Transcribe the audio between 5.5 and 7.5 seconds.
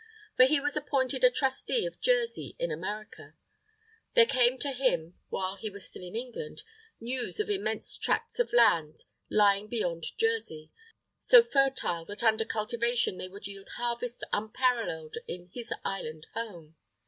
he was still in England, news